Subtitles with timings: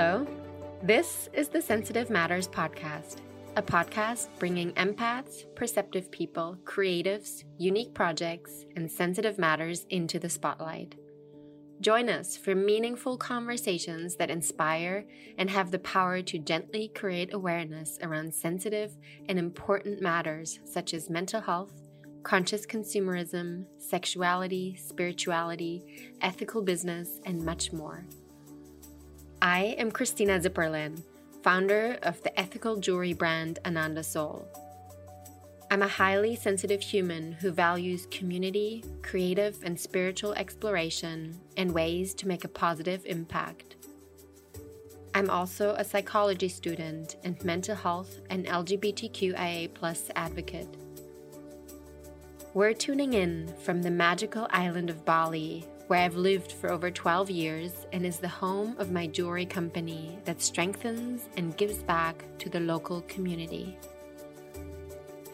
[0.00, 0.26] Hello.
[0.82, 3.16] This is the Sensitive Matters podcast,
[3.56, 10.94] a podcast bringing empaths, perceptive people, creatives, unique projects, and sensitive matters into the spotlight.
[11.82, 15.04] Join us for meaningful conversations that inspire
[15.36, 18.96] and have the power to gently create awareness around sensitive
[19.28, 21.74] and important matters such as mental health,
[22.22, 28.06] conscious consumerism, sexuality, spirituality, ethical business, and much more.
[29.42, 31.02] I am Christina Zipperlin,
[31.42, 34.46] founder of the ethical jewelry brand Ananda Soul.
[35.70, 42.28] I'm a highly sensitive human who values community, creative, and spiritual exploration and ways to
[42.28, 43.76] make a positive impact.
[45.14, 49.70] I'm also a psychology student and mental health and LGBTQIA
[50.16, 50.68] advocate.
[52.52, 57.30] We're tuning in from the magical island of Bali, where I've lived for over 12
[57.30, 62.48] years and is the home of my jewelry company that strengthens and gives back to
[62.48, 63.76] the local community.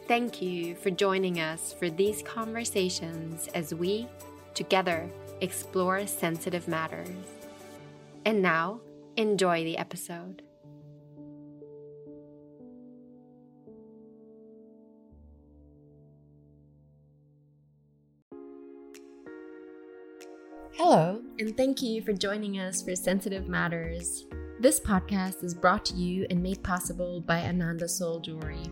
[0.08, 4.08] Thank you for joining us for these conversations as we,
[4.54, 5.10] together,
[5.42, 7.26] explore sensitive matters.
[8.24, 8.80] And now,
[9.18, 10.40] enjoy the episode.
[20.78, 24.26] Hello, and thank you for joining us for Sensitive Matters.
[24.60, 28.62] This podcast is brought to you and made possible by Ananda Soul Jewelry.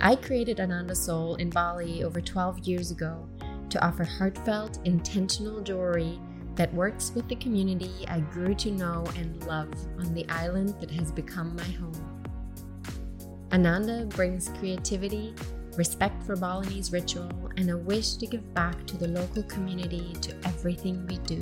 [0.00, 3.28] I created Ananda Soul in Bali over 12 years ago
[3.68, 6.20] to offer heartfelt, intentional jewelry
[6.54, 10.92] that works with the community I grew to know and love on the island that
[10.92, 12.30] has become my home.
[13.52, 15.34] Ananda brings creativity,
[15.80, 20.36] respect for Balinese ritual, and a wish to give back to the local community to
[20.44, 21.40] everything we do.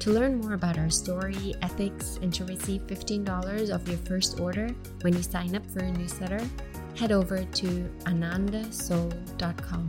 [0.00, 4.68] To learn more about our story, ethics, and to receive $15 off your first order
[5.00, 6.46] when you sign up for a newsletter,
[6.94, 7.66] head over to
[8.04, 9.88] anandasoul.com.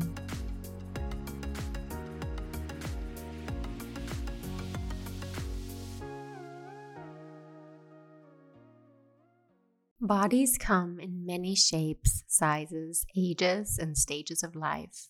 [10.06, 15.08] Bodies come in many shapes, sizes, ages, and stages of life.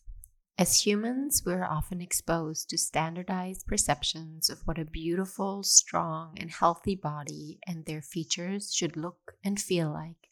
[0.55, 6.95] As humans, we're often exposed to standardized perceptions of what a beautiful, strong, and healthy
[6.95, 10.29] body and their features should look and feel like.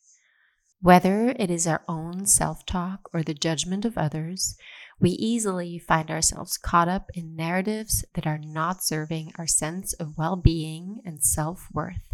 [0.79, 4.55] Whether it is our own self talk or the judgment of others,
[4.99, 10.19] we easily find ourselves caught up in narratives that are not serving our sense of
[10.19, 12.10] well being and self worth.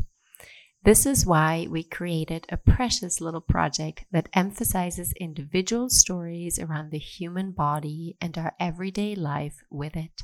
[0.83, 6.97] This is why we created a precious little project that emphasizes individual stories around the
[6.97, 10.21] human body and our everyday life with it.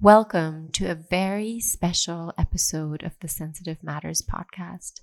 [0.00, 5.00] Welcome to a very special episode of the Sensitive Matters podcast.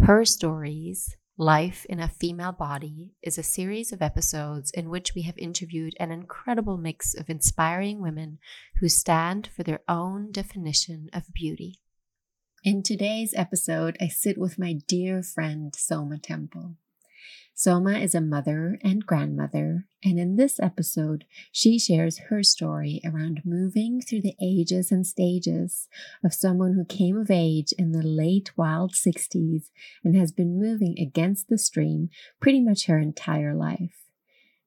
[0.00, 5.22] Her Stories Life in a Female Body is a series of episodes in which we
[5.22, 8.38] have interviewed an incredible mix of inspiring women
[8.80, 11.81] who stand for their own definition of beauty.
[12.64, 16.76] In today's episode, I sit with my dear friend Soma Temple.
[17.56, 23.42] Soma is a mother and grandmother, and in this episode, she shares her story around
[23.44, 25.88] moving through the ages and stages
[26.24, 29.70] of someone who came of age in the late wild 60s
[30.04, 34.01] and has been moving against the stream pretty much her entire life.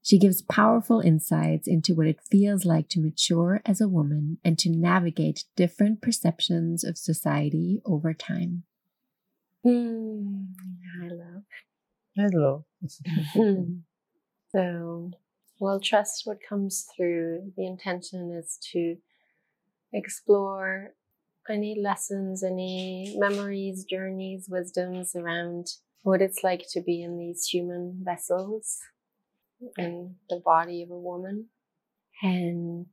[0.06, 4.56] She gives powerful insights into what it feels like to mature as a woman and
[4.60, 8.66] to navigate different perceptions of society over time.
[9.66, 10.50] Mm,
[11.02, 11.42] hello.
[12.16, 12.66] Hello.
[13.34, 13.80] Hmm.
[14.50, 15.10] so,
[15.60, 17.52] we'll trust what comes through.
[17.58, 18.98] The intention is to
[19.92, 20.94] explore
[21.50, 25.66] any lessons, any memories, journeys, wisdoms around
[26.04, 28.78] what it's like to be in these human vessels
[29.78, 31.48] in the body of a woman.
[32.22, 32.88] And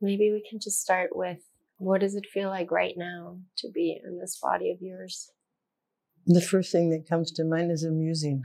[0.00, 1.38] maybe we can just start with
[1.78, 5.30] what does it feel like right now to be in this body of yours?
[6.26, 8.42] The first thing that comes to mind is amusing.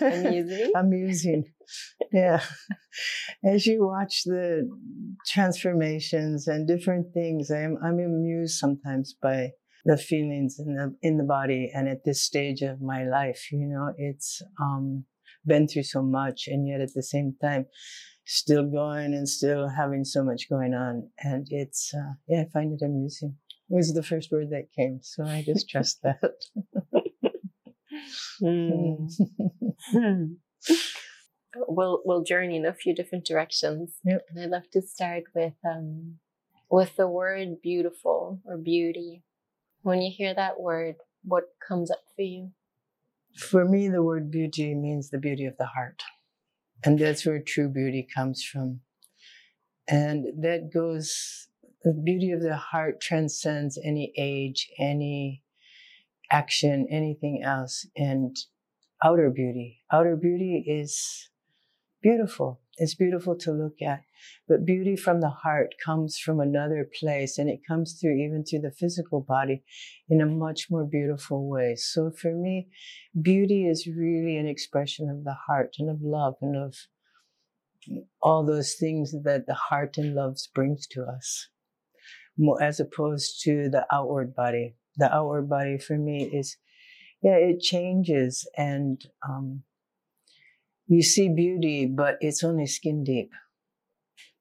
[0.00, 0.72] Amusing?
[0.76, 1.44] amusing.
[2.12, 2.42] Yeah.
[3.44, 4.68] As you watch the
[5.26, 9.50] transformations and different things, I'm I'm amused sometimes by
[9.84, 13.48] the feelings in the in the body and at this stage of my life.
[13.50, 15.04] You know, it's um
[15.46, 17.66] been through so much and yet at the same time
[18.24, 22.72] still going and still having so much going on and it's uh, yeah i find
[22.72, 23.36] it amusing
[23.70, 26.32] it was the first word that came so i just trust that
[28.42, 29.08] mm.
[31.68, 34.22] we'll we'll journey in a few different directions yep.
[34.28, 36.16] and i'd love to start with um
[36.70, 39.22] with the word beautiful or beauty
[39.82, 42.50] When you hear that word, what comes up for you?
[43.38, 46.02] For me, the word beauty means the beauty of the heart.
[46.84, 48.80] And that's where true beauty comes from.
[49.88, 51.48] And that goes,
[51.82, 55.42] the beauty of the heart transcends any age, any
[56.30, 57.86] action, anything else.
[57.96, 58.36] And
[59.04, 61.30] outer beauty, outer beauty is
[62.02, 62.60] beautiful.
[62.76, 64.02] It's beautiful to look at.
[64.48, 68.60] But beauty from the heart comes from another place and it comes through even through
[68.60, 69.62] the physical body
[70.08, 71.74] in a much more beautiful way.
[71.76, 72.68] So for me,
[73.20, 76.74] beauty is really an expression of the heart and of love and of
[78.20, 81.48] all those things that the heart and love brings to us,
[82.60, 84.74] as opposed to the outward body.
[84.96, 86.56] The outward body for me is,
[87.22, 89.62] yeah, it changes and um,
[90.86, 93.30] you see beauty, but it's only skin deep.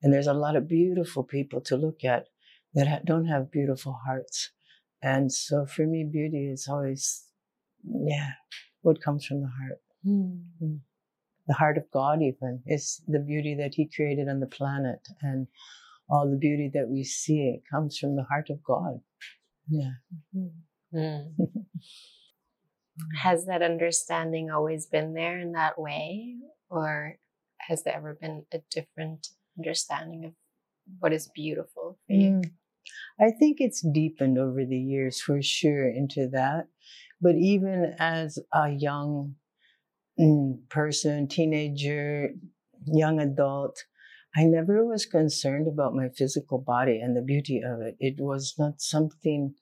[0.02, 2.28] And there's a lot of beautiful people to look at
[2.74, 4.52] that don't have beautiful hearts.
[5.02, 7.24] And so for me, beauty is always,
[7.84, 8.32] yeah,
[8.82, 9.82] what comes from the heart.
[10.06, 10.80] Mm.
[11.48, 15.00] The heart of God, even, is the beauty that He created on the planet.
[15.22, 15.48] And
[16.10, 19.00] all the beauty that we see, it comes from the heart of God.
[19.70, 19.92] Yeah.
[20.36, 20.98] Mm-hmm.
[20.98, 21.32] Mm.
[23.22, 26.36] Has that understanding always been there in that way?
[26.70, 27.18] Or
[27.60, 30.33] has there ever been a different understanding of
[31.00, 32.31] what is beautiful for you?
[32.31, 32.51] Mm.
[33.19, 36.68] I think it's deepened over the years for sure into that.
[37.19, 39.36] But even as a young
[40.19, 42.30] mm, person, teenager,
[42.86, 43.83] young adult,
[44.36, 47.98] I never was concerned about my physical body and the beauty of it.
[48.00, 49.56] It was not something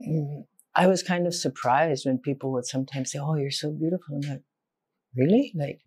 [0.00, 0.44] mm,
[0.74, 4.16] I was kind of surprised when people would sometimes say, Oh, you're so beautiful.
[4.16, 4.42] I'm like,
[5.16, 5.52] Really?
[5.54, 5.80] Like,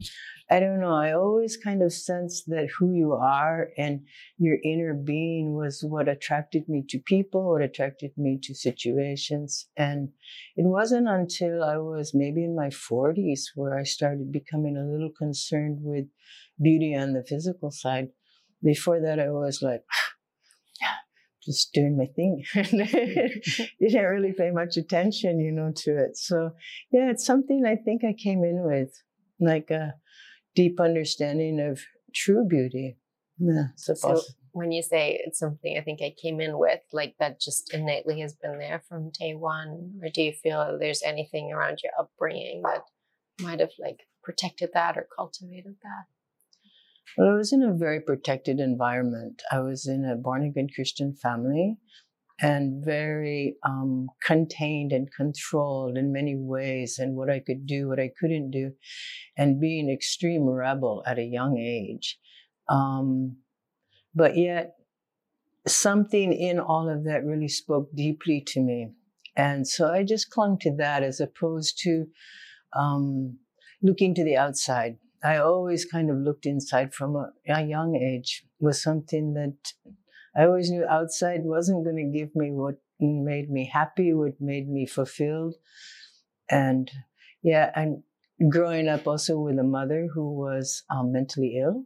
[0.50, 0.94] I don't know.
[0.94, 4.02] I always kind of sensed that who you are and
[4.38, 9.68] your inner being was what attracted me to people, what attracted me to situations.
[9.78, 10.10] And
[10.58, 15.12] it wasn't until I was maybe in my 40s where I started becoming a little
[15.18, 16.06] concerned with
[16.62, 18.10] beauty on the physical side.
[18.64, 19.84] Before that, I was like,
[21.44, 22.44] just doing my thing.
[22.56, 22.64] You
[23.90, 26.18] didn't really pay much attention, you know, to it.
[26.18, 26.52] So
[26.92, 28.92] yeah, it's something I think I came in with,
[29.42, 29.96] like a
[30.56, 31.82] deep understanding of
[32.14, 32.98] true beauty.
[33.40, 34.22] Yeah, so
[34.52, 38.20] when you say it's something I think I came in with, like that just innately
[38.20, 42.62] has been there from day one, or do you feel there's anything around your upbringing
[42.64, 42.84] that
[43.42, 46.06] might have like protected that or cultivated that?
[47.18, 49.42] Well, I was in a very protected environment.
[49.52, 51.78] I was in a born again Christian family
[52.42, 58.00] and very um, contained and controlled in many ways, and what I could do, what
[58.00, 58.72] I couldn't do,
[59.38, 62.18] and being extreme rebel at a young age.
[62.68, 63.38] Um,
[64.16, 64.76] but yet,
[65.68, 68.92] something in all of that really spoke deeply to me.
[69.36, 72.08] And so I just clung to that as opposed to
[72.74, 73.38] um,
[73.82, 78.44] looking to the outside I always kind of looked inside from a, a young age
[78.60, 79.74] was something that
[80.36, 84.70] I always knew outside wasn't going to give me what made me happy, what made
[84.70, 85.56] me fulfilled.
[86.50, 86.90] And
[87.42, 88.04] yeah, and
[88.50, 91.86] growing up also with a mother who was um, mentally ill,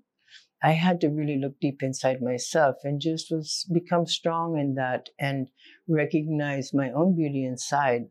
[0.64, 5.10] I had to really look deep inside myself and just was become strong in that
[5.20, 5.50] and
[5.88, 8.06] recognize my own beauty inside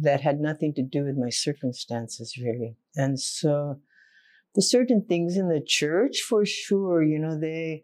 [0.00, 2.76] that had nothing to do with my circumstances really.
[2.96, 3.80] And so
[4.54, 7.82] the certain things in the church for sure you know they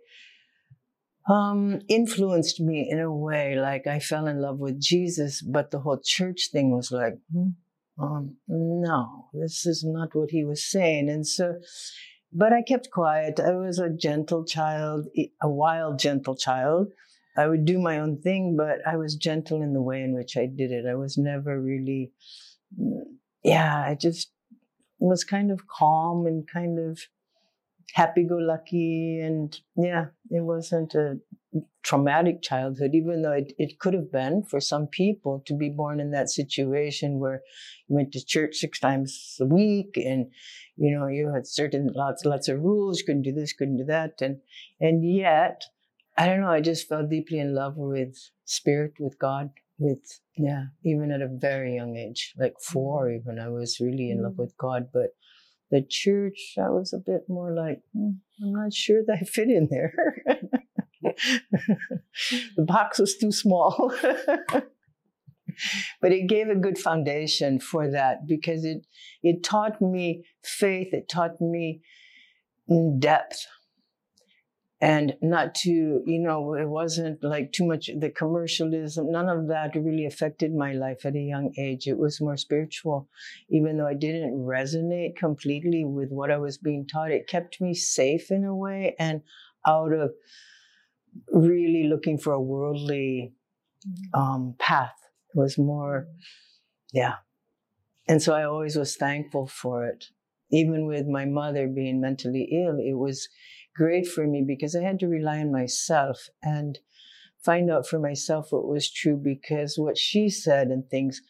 [1.29, 5.81] um, influenced me in a way like i fell in love with jesus but the
[5.81, 7.51] whole church thing was like hmm,
[7.99, 11.09] um, no this is not what he was saying.
[11.09, 11.57] And so
[12.33, 13.41] but i kept quiet.
[13.41, 15.07] I was a gentle child
[15.43, 16.93] a wild gentle child.
[17.37, 20.37] I would do my own thing but i was gentle in the way in which
[20.37, 20.87] i did it.
[20.87, 22.13] I was never really
[22.81, 23.03] mm,
[23.43, 24.33] yeah i just
[24.99, 27.01] was kind of calm and kind of
[27.95, 29.21] happy go lucky.
[29.21, 31.19] And yeah, it wasn't a
[31.83, 35.99] traumatic childhood, even though it, it could have been for some people to be born
[35.99, 37.43] in that situation where
[37.89, 40.31] you went to church six times a week and
[40.81, 43.85] you know you had certain lots lots of rules you couldn't do this couldn't do
[43.85, 44.39] that and
[44.81, 45.65] and yet
[46.17, 50.65] i don't know i just fell deeply in love with spirit with god with yeah
[50.85, 53.31] even at a very young age like four mm-hmm.
[53.31, 54.43] even i was really in love mm-hmm.
[54.43, 55.11] with god but
[55.71, 58.11] the church i was a bit more like hmm,
[58.43, 59.95] i'm not sure that i fit in there.
[62.57, 63.95] The box was too small.
[66.01, 68.87] But it gave a good foundation for that because it
[69.23, 71.83] it taught me faith it taught me
[72.99, 73.47] depth
[74.81, 75.71] and not to
[76.07, 80.73] you know it wasn't like too much the commercialism none of that really affected my
[80.73, 81.87] life at a young age.
[81.87, 83.09] It was more spiritual.
[83.51, 87.75] Even though i didn't resonate completely with what i was being taught it kept me
[87.75, 89.23] safe in a way and
[89.67, 90.13] out of
[91.33, 93.33] really looking for a worldly
[94.15, 94.95] um, path.
[95.35, 96.07] It was more
[96.93, 97.17] yeah.
[98.09, 100.07] And so i always was thankful for it.
[100.53, 103.29] Even with my mother being mentally ill it was
[103.75, 106.79] great for me because I had to rely on myself and
[107.45, 111.23] find out for myself what was true because what she said and things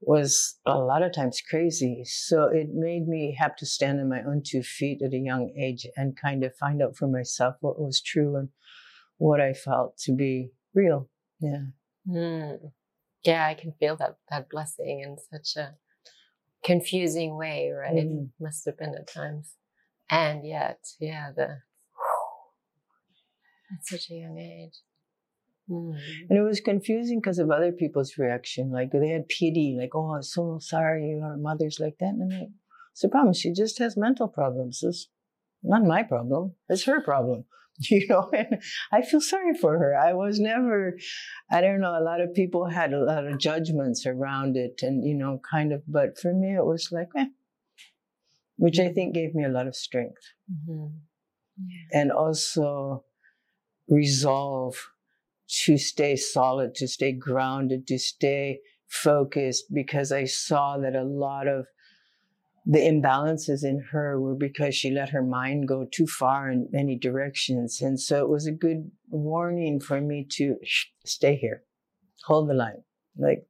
[0.00, 2.04] was a lot of times crazy.
[2.04, 5.52] So it made me have to stand on my own two feet at a young
[5.58, 8.48] age and kind of find out for myself what was true and
[9.18, 11.08] what I felt to be real.
[11.40, 11.64] Yeah.
[12.08, 12.72] Mm.
[13.24, 15.74] Yeah, I can feel that that blessing in such a
[16.64, 18.06] confusing way, right?
[18.06, 18.30] Mm.
[18.40, 19.54] Must have been at times.
[20.10, 21.58] And yet, yeah, the
[23.72, 24.78] at such a young age.
[25.70, 25.98] Mm.
[26.30, 28.70] And it was confusing because of other people's reaction.
[28.70, 32.14] Like they had pity, like, oh, I'm so sorry, our mother's like that.
[32.14, 32.48] And I'm like,
[32.92, 33.34] it's a problem.
[33.34, 34.82] She just has mental problems.
[34.82, 35.08] It's
[35.62, 36.54] not my problem.
[36.68, 37.44] It's her problem.
[37.90, 38.60] You know, and
[38.90, 39.96] I feel sorry for her.
[39.96, 40.98] I was never,
[41.48, 45.04] I don't know, a lot of people had a lot of judgments around it and,
[45.04, 47.26] you know, kind of, but for me, it was like, eh,
[48.56, 50.32] which I think gave me a lot of strength.
[50.52, 50.86] Mm-hmm.
[51.68, 52.00] Yeah.
[52.00, 53.04] And also,
[53.88, 54.90] resolve
[55.64, 61.46] to stay solid, to stay grounded, to stay focused, because I saw that a lot
[61.46, 61.66] of
[62.66, 66.96] the imbalances in her were because she let her mind go too far in many
[66.96, 67.80] directions.
[67.80, 70.56] And so it was a good warning for me to
[71.06, 71.62] stay here,
[72.24, 72.82] hold the line.
[73.16, 73.46] Like,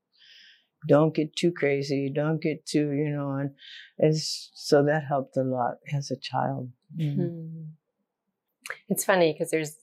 [0.86, 3.48] don't get too crazy, don't get too, you know,
[3.98, 6.70] and so that helped a lot as a child.
[6.96, 7.64] Mm-hmm.
[8.88, 9.76] It's funny because there's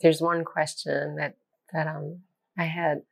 [0.00, 1.36] there's one question that
[1.72, 2.20] that um
[2.58, 3.02] I had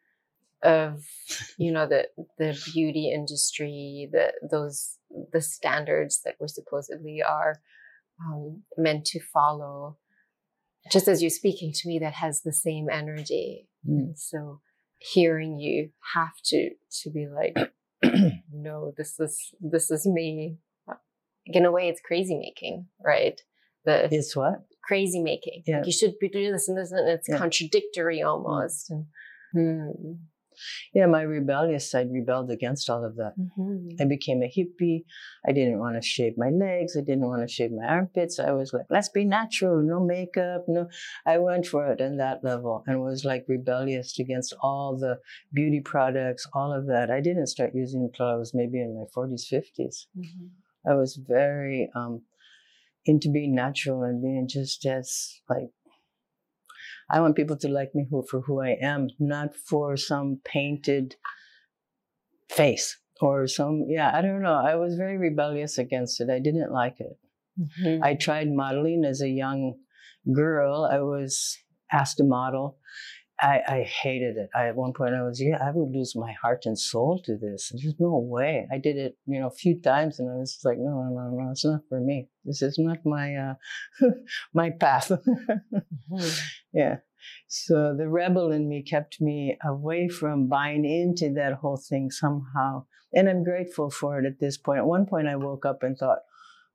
[0.62, 1.04] of
[1.58, 4.98] you know the the beauty industry, the those
[5.32, 7.60] the standards that we supposedly are
[8.24, 9.96] um, meant to follow.
[10.90, 13.68] Just as you're speaking to me, that has the same energy.
[13.88, 14.16] Mm.
[14.16, 14.60] So
[14.98, 16.70] hearing you have to
[17.02, 17.72] to be like,
[18.52, 20.58] no, this is this is me.
[21.46, 23.40] In a way, it's crazy making, right?
[23.84, 25.62] The it's what crazy making.
[25.66, 25.78] Yeah.
[25.78, 27.38] Like you should be doing this and this, and it's yeah.
[27.38, 28.90] contradictory almost.
[28.90, 29.06] And,
[29.52, 30.12] hmm.
[30.92, 33.34] Yeah, my rebellious side rebelled against all of that.
[33.38, 34.00] Mm-hmm.
[34.00, 35.04] I became a hippie.
[35.46, 36.96] I didn't want to shave my legs.
[36.96, 38.40] I didn't want to shave my armpits.
[38.40, 40.88] I was like, let's be natural, no makeup, no.
[41.24, 45.20] I went for it on that level and was like rebellious against all the
[45.52, 47.10] beauty products, all of that.
[47.10, 50.06] I didn't start using clothes maybe in my 40s, 50s.
[50.18, 50.90] Mm-hmm.
[50.90, 52.22] I was very um,
[53.04, 55.70] into being natural and being just as like
[57.10, 61.16] I want people to like me who, for who I am, not for some painted
[62.50, 64.54] face or some yeah I don't know.
[64.54, 66.30] I was very rebellious against it.
[66.30, 67.18] I didn't like it.
[67.58, 68.04] Mm-hmm.
[68.04, 69.74] I tried modeling as a young
[70.32, 70.88] girl.
[70.90, 71.58] I was
[71.92, 72.78] asked to model,
[73.40, 74.50] I, I hated it.
[74.54, 77.36] I, at one point, I was, yeah, I would lose my heart and soul to
[77.36, 77.70] this.
[77.72, 78.66] There's no way.
[78.72, 81.30] I did it, you know, a few times, and I was like, no, no, no,
[81.30, 82.28] no, it's not for me.
[82.44, 83.54] This is not my uh,
[84.54, 85.10] my path.
[85.10, 86.28] mm-hmm.
[86.72, 86.96] Yeah.
[87.46, 92.84] So the rebel in me kept me away from buying into that whole thing somehow,
[93.14, 94.78] and I'm grateful for it at this point.
[94.78, 96.18] At one point, I woke up and thought,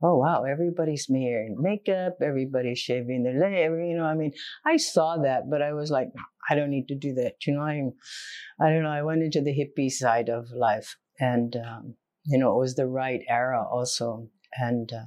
[0.03, 3.71] oh wow, everybody's wearing makeup, everybody's shaving their leg.
[3.71, 4.33] You know, I mean,
[4.65, 6.09] I saw that, but I was like,
[6.49, 7.35] I don't need to do that.
[7.47, 7.93] You know, I'm,
[8.61, 8.89] I don't know.
[8.89, 11.95] I went into the hippie side of life, and um,
[12.25, 14.29] you know, it was the right era also,
[14.59, 15.05] and uh,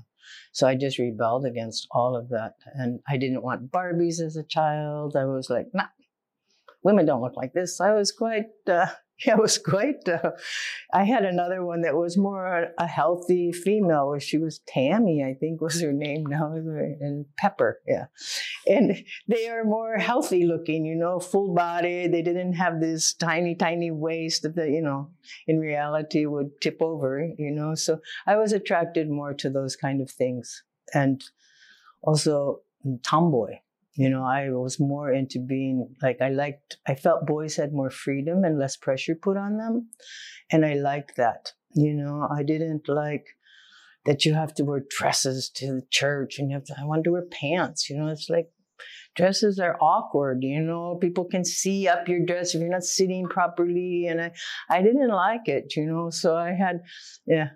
[0.52, 2.54] so I just rebelled against all of that.
[2.74, 5.14] And I didn't want Barbies as a child.
[5.16, 5.88] I was like, nah,
[6.82, 7.80] women don't look like this.
[7.80, 8.86] I was quite uh,
[9.25, 10.08] Yeah, it was quite.
[10.08, 10.32] Uh,
[10.92, 15.61] I had another one that was more a healthy female, she was Tammy, I think
[15.61, 18.06] was her name now, and Pepper, yeah.
[18.66, 22.08] And they are more healthy looking, you know, full body.
[22.08, 25.11] They didn't have this tiny, tiny waist that, the, you know,
[25.46, 27.75] in reality would tip over, you know.
[27.75, 31.25] So I was attracted more to those kind of things, and
[32.02, 32.61] also
[33.02, 33.58] tomboy
[33.96, 37.90] you know, I was more into being like, I liked, I felt boys had more
[37.90, 39.88] freedom and less pressure put on them.
[40.50, 41.52] And I liked that.
[41.74, 43.26] You know, I didn't like
[44.04, 47.04] that you have to wear dresses to the church and you have to, I want
[47.04, 47.88] to wear pants.
[47.90, 48.50] You know, it's like,
[49.14, 53.26] dresses are awkward you know people can see up your dress if you're not sitting
[53.26, 54.30] properly and i
[54.68, 56.80] i didn't like it you know so i had
[57.26, 57.48] yeah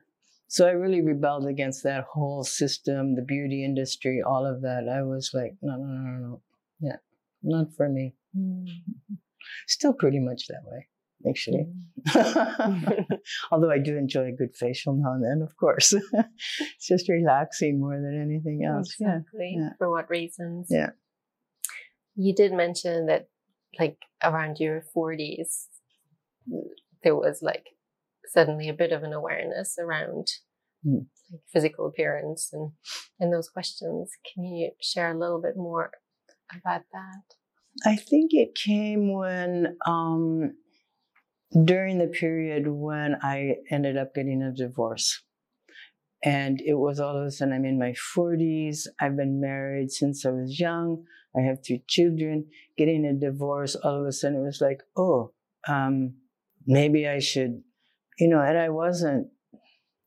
[0.50, 4.88] so I really rebelled against that whole system, the beauty industry, all of that.
[4.88, 6.42] I was like, no, no, no, no,
[6.80, 6.96] yeah,
[7.44, 8.16] not for me.
[8.36, 8.66] Mm.
[9.68, 10.88] Still pretty much that way,
[11.28, 11.68] actually.
[13.52, 15.94] Although I do enjoy a good facial now and then, of course.
[16.12, 18.96] it's just relaxing more than anything else.
[19.00, 19.54] Exactly.
[19.56, 19.70] Yeah.
[19.78, 20.66] For what reasons?
[20.68, 20.90] Yeah.
[22.16, 23.28] You did mention that,
[23.78, 25.66] like, around your 40s,
[27.04, 27.66] there was like
[28.32, 30.28] suddenly a bit of an awareness around
[30.86, 31.06] mm.
[31.30, 32.72] like physical appearance and
[33.18, 34.10] and those questions.
[34.32, 35.90] Can you share a little bit more
[36.52, 37.36] about that?
[37.86, 40.54] I think it came when um,
[41.64, 45.22] during the period when I ended up getting a divorce.
[46.22, 48.86] And it was all of a sudden, I'm in my 40s.
[49.00, 51.04] I've been married since I was young.
[51.34, 52.46] I have three children.
[52.76, 55.32] Getting a divorce, all of a sudden, it was like, oh,
[55.66, 56.14] um,
[56.66, 57.62] maybe I should
[58.18, 59.28] you know, and I wasn't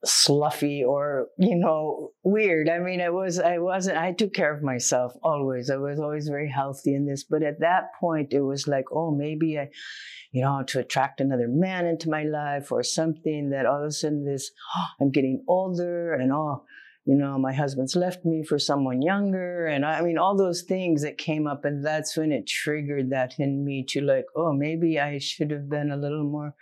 [0.05, 2.67] sluffy or you know weird.
[2.67, 5.69] I mean i was i wasn't i took care of myself always.
[5.69, 9.11] I was always very healthy in this but at that point it was like oh
[9.11, 9.69] maybe i
[10.31, 13.91] you know to attract another man into my life or something that all of a
[13.91, 16.63] sudden this oh, i'm getting older and oh
[17.05, 19.65] you know my husband's left me for someone younger.
[19.67, 23.35] And i mean all those things that came up and that's when it triggered that
[23.39, 26.55] in me to like oh maybe i should have been a little more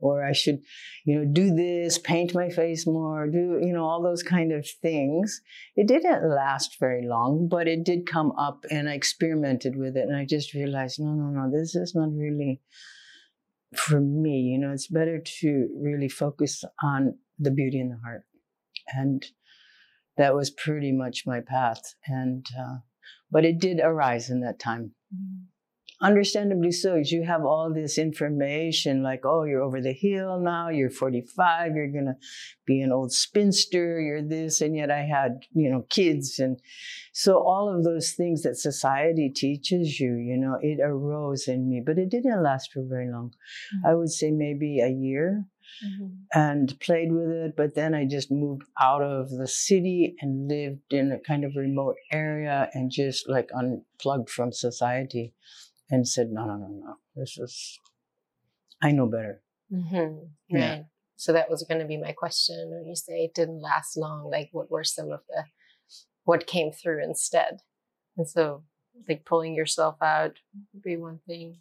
[0.00, 0.60] or I should,
[1.04, 4.66] you know, do this, paint my face more, do, you know, all those kind of
[4.82, 5.40] things.
[5.76, 10.08] It didn't last very long, but it did come up and I experimented with it
[10.08, 12.60] and I just realized, no, no, no, this is not really
[13.74, 14.40] for me.
[14.40, 18.24] You know, it's better to really focus on the beauty in the heart.
[18.94, 19.24] And
[20.16, 21.82] that was pretty much my path.
[22.06, 22.76] And, uh,
[23.30, 24.92] but it did arise in that time.
[25.14, 25.44] Mm-hmm
[26.04, 30.90] understandably so you have all this information like oh you're over the hill now you're
[30.90, 32.16] 45 you're going to
[32.66, 36.60] be an old spinster you're this and yet i had you know kids and
[37.12, 41.82] so all of those things that society teaches you you know it arose in me
[41.84, 43.86] but it didn't last for very long mm-hmm.
[43.86, 45.46] i would say maybe a year
[45.82, 46.08] mm-hmm.
[46.34, 50.92] and played with it but then i just moved out of the city and lived
[50.92, 55.32] in a kind of remote area and just like unplugged from society
[55.90, 57.78] and said, no, no, no, no, this is,
[58.82, 59.42] I know better.
[59.72, 59.96] Mm-hmm.
[59.96, 60.60] Right.
[60.60, 60.82] Yeah.
[61.16, 62.70] So that was going to be my question.
[62.70, 65.44] When you say it didn't last long, like what were some of the,
[66.24, 67.58] what came through instead?
[68.16, 68.64] And so,
[69.08, 70.38] like pulling yourself out
[70.72, 71.58] would be one thing.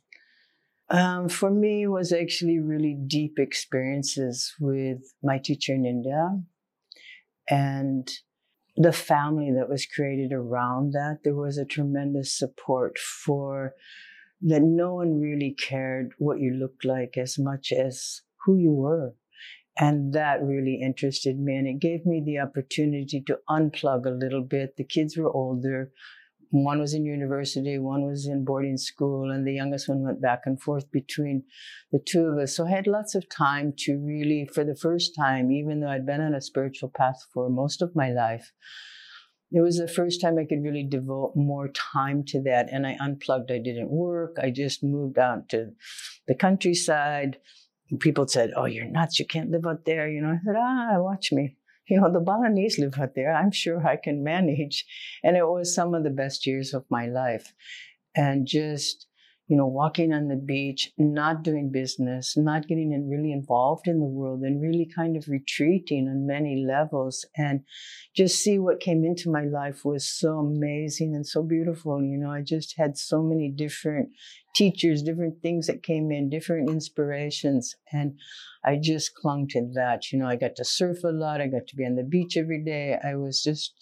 [0.90, 6.42] Um, for me, was actually really deep experiences with my teacher in India,
[7.50, 8.08] and
[8.76, 11.20] the family that was created around that.
[11.24, 13.74] There was a tremendous support for
[14.46, 19.16] that no one really cared what you looked like as much as who you were.
[19.78, 21.56] And that really interested me.
[21.56, 24.76] And it gave me the opportunity to unplug a little bit.
[24.78, 25.92] The kids were older.
[26.52, 30.42] One was in university, one was in boarding school, and the youngest one went back
[30.46, 31.46] and forth between
[31.92, 32.56] the two of us.
[32.56, 36.06] So I had lots of time to really, for the first time, even though I'd
[36.06, 38.52] been on a spiritual path for most of my life,
[39.54, 42.70] it was the first time I could really devote more time to that.
[42.72, 43.52] And I unplugged.
[43.52, 44.38] I didn't work.
[44.42, 45.70] I just moved out to
[46.28, 47.38] the countryside.
[48.00, 49.20] People said, Oh, you're nuts.
[49.20, 50.10] You can't live out there.
[50.10, 51.56] You know, I said, Ah, watch me.
[51.88, 53.32] You know, the Balinese live out there.
[53.32, 54.86] I'm sure I can manage.
[55.24, 57.54] And it was some of the best years of my life.
[58.16, 59.06] And just
[59.48, 64.00] you know, walking on the beach, not doing business, not getting in really involved in
[64.00, 67.26] the world, and really kind of retreating on many levels.
[67.36, 67.62] And
[68.16, 72.02] just see what came into my life was so amazing and so beautiful.
[72.02, 74.10] You know, I just had so many different
[74.56, 77.76] teachers, different things that came in, different inspirations.
[77.92, 78.14] And
[78.64, 80.12] I just clung to that.
[80.12, 82.38] You know, I got to surf a lot, I got to be on the beach
[82.38, 82.98] every day.
[83.04, 83.74] I was just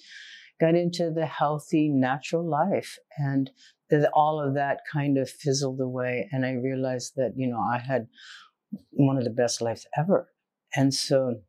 [0.59, 2.97] got into the healthy, natural life.
[3.17, 3.51] And
[4.13, 6.27] all of that kind of fizzled away.
[6.31, 8.07] And I realized that, you know, I had
[8.91, 10.29] one of the best lives ever.
[10.75, 11.41] And so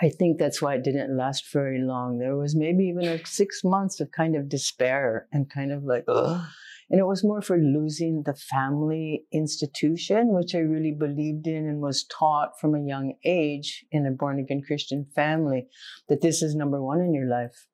[0.00, 2.18] I think that's why it didn't last very long.
[2.18, 6.04] There was maybe even like six months of kind of despair and kind of like,
[6.06, 6.46] ugh.
[6.90, 11.80] And it was more for losing the family institution, which I really believed in and
[11.80, 15.66] was taught from a young age in a born again Christian family
[16.08, 17.66] that this is number one in your life.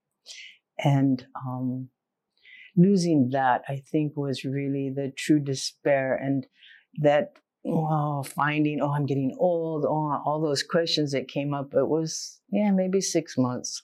[0.83, 1.91] And um,
[2.77, 6.47] losing that, I think, was really the true despair and
[6.99, 7.35] that
[7.67, 11.75] oh, finding, oh, I'm getting old, oh, all those questions that came up.
[11.75, 13.83] It was, yeah, maybe six months.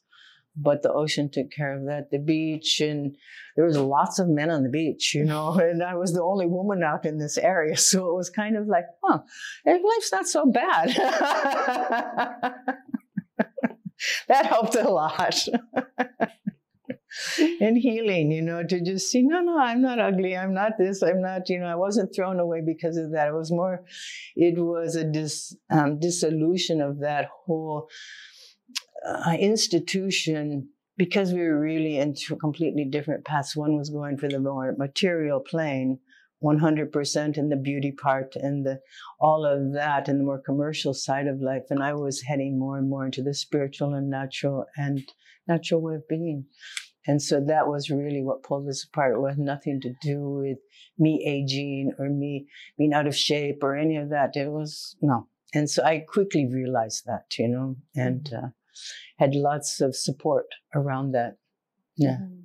[0.57, 2.11] But the ocean took care of that.
[2.11, 3.17] The beach, and
[3.57, 6.47] there was lots of men on the beach, you know, and I was the only
[6.47, 7.77] woman out in this area.
[7.77, 9.21] So it was kind of like, huh,
[9.67, 10.89] eh, life's not so bad.
[14.29, 15.39] that helped a lot.
[17.61, 20.37] and healing, you know, to just see, no, no, I'm not ugly.
[20.37, 21.03] I'm not this.
[21.03, 23.29] I'm not, you know, I wasn't thrown away because of that.
[23.29, 23.85] It was more,
[24.37, 27.89] it was a dis, um, dissolution of that whole
[29.07, 33.57] uh, institution because we were really into completely different paths.
[33.57, 35.99] One was going for the more material plane,
[36.43, 38.81] 100% in the beauty part and the
[39.21, 42.79] all of that and the more commercial side of life and i was heading more
[42.79, 45.13] and more into the spiritual and natural and
[45.47, 46.47] natural way of being
[47.07, 49.17] and so that was really what pulled us apart.
[49.17, 50.59] It had nothing to do with
[50.99, 54.37] me aging or me being out of shape or any of that.
[54.37, 55.29] It was no.
[55.55, 58.45] And so I quickly realized that, you know, and mm-hmm.
[58.45, 58.49] uh,
[59.19, 61.37] had lots of support around that.
[61.97, 62.19] Yeah.
[62.23, 62.43] Mm.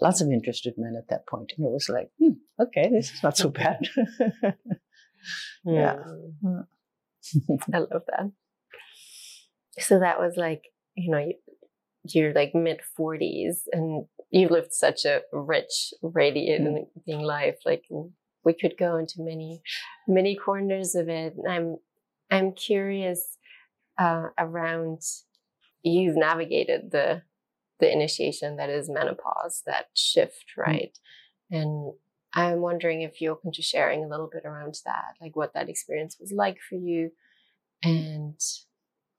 [0.00, 1.54] Lots of interested men at that point.
[1.56, 3.88] And it was like, hmm, okay, this is not so bad.
[5.64, 5.96] yeah.
[7.72, 8.30] I love that.
[9.78, 11.32] So that was like, you know,
[12.14, 17.22] your like mid 40s and you lived such a rich radiating mm.
[17.22, 17.84] life like
[18.44, 19.62] we could go into many
[20.06, 21.76] many corners of it And i'm
[22.30, 23.36] i'm curious
[23.98, 25.00] uh, around
[25.82, 27.22] you've navigated the
[27.80, 30.66] the initiation that is menopause that shift mm.
[30.66, 30.98] right
[31.52, 31.60] mm.
[31.62, 31.92] and
[32.34, 35.68] i'm wondering if you're open to sharing a little bit around that like what that
[35.68, 37.10] experience was like for you
[37.82, 38.38] and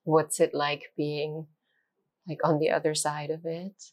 [0.03, 1.47] what's it like being
[2.27, 3.91] like on the other side of it?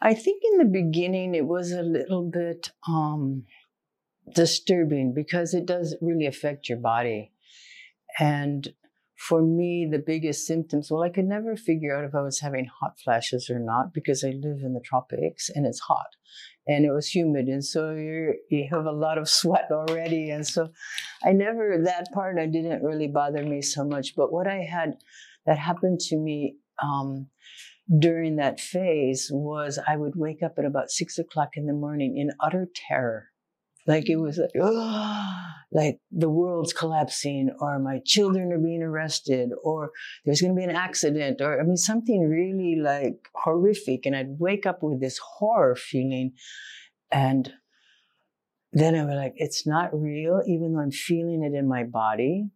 [0.00, 3.44] I think in the beginning it was a little bit um,
[4.34, 7.32] disturbing because it does really affect your body.
[8.18, 8.74] And
[9.16, 12.66] for me, the biggest symptoms, well, I could never figure out if I was having
[12.66, 16.16] hot flashes or not because I live in the tropics and it's hot
[16.66, 17.46] and it was humid.
[17.46, 20.30] And so you you have a lot of sweat already.
[20.30, 20.68] And so
[21.24, 24.14] I never, that part, I didn't really bother me so much.
[24.16, 24.96] But what I had
[25.46, 27.28] that happened to me um,
[27.98, 32.16] during that phase was I would wake up at about six o'clock in the morning
[32.16, 33.28] in utter terror.
[33.86, 35.34] Like it was like, oh,
[35.70, 39.90] like the world's collapsing, or my children are being arrested, or
[40.24, 44.06] there's going to be an accident, or I mean, something really like horrific.
[44.06, 46.32] And I'd wake up with this horror feeling.
[47.12, 47.52] And
[48.72, 52.48] then I was like, it's not real, even though I'm feeling it in my body.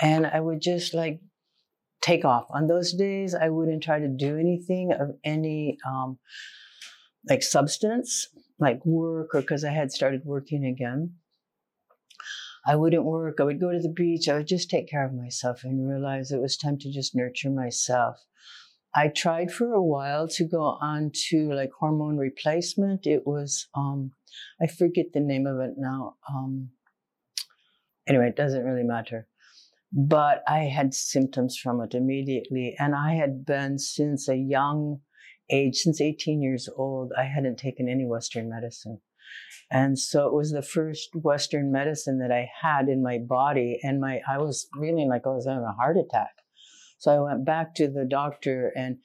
[0.00, 1.20] And I would just like
[2.04, 2.46] take off.
[2.50, 6.18] On those days, I wouldn't try to do anything of any um,
[7.28, 11.14] like substance, like work, or because I had started working again.
[12.66, 13.36] I wouldn't work.
[13.40, 14.28] I would go to the beach.
[14.28, 17.50] I would just take care of myself and realize it was time to just nurture
[17.50, 18.16] myself.
[18.94, 23.06] I tried for a while to go on to like hormone replacement.
[23.06, 24.12] It was, um,
[24.62, 26.16] I forget the name of it now.
[26.28, 26.70] Um,
[28.06, 29.26] anyway, it doesn't really matter
[29.96, 32.74] but I had symptoms from it immediately.
[32.80, 35.00] And I had been since a young
[35.50, 39.00] age, since 18 years old, I hadn't taken any Western medicine.
[39.70, 43.78] And so it was the first Western medicine that I had in my body.
[43.84, 46.32] And my, I was feeling like I was having a heart attack.
[46.98, 48.98] So I went back to the doctor and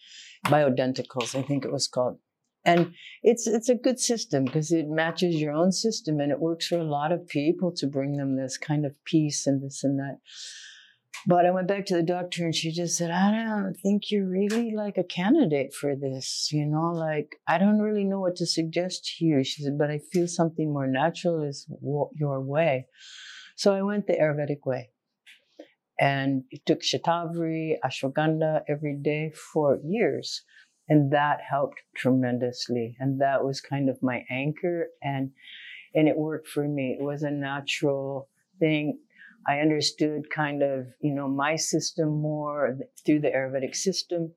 [0.45, 2.17] bioidenticals, I think it was called.
[2.65, 6.67] And it's it's a good system because it matches your own system and it works
[6.67, 9.97] for a lot of people to bring them this kind of peace and this and
[9.97, 10.17] that.
[11.27, 14.29] But I went back to the doctor and she just said, I don't think you're
[14.29, 16.49] really like a candidate for this.
[16.51, 19.43] You know, like, I don't really know what to suggest to you.
[19.43, 21.67] She said, but I feel something more natural is
[22.15, 22.87] your way.
[23.57, 24.91] So I went the Ayurvedic way
[25.99, 30.43] and took Shatavari, ashwagandha every day for years.
[30.87, 32.95] And that helped tremendously.
[32.99, 35.31] And that was kind of my anchor and,
[35.93, 36.97] and it worked for me.
[36.99, 38.99] It was a natural thing
[39.47, 44.33] I understood kind of, you know, my system more through the Ayurvedic system.